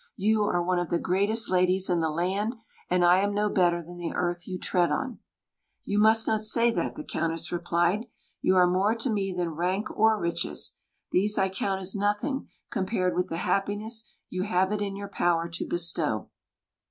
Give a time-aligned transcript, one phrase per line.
[0.15, 2.55] You are one of the greatest ladies in the land,
[2.89, 5.19] and I am no better than the earth you tread on."
[5.83, 8.07] "You must not say that," the Countess replied.
[8.41, 10.75] "You are more to me than rank or riches.
[11.11, 15.47] These I count as nothing, compared with the happiness you have it in your power
[15.49, 16.29] to bestow."